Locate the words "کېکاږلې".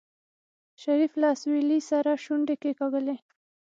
2.63-3.17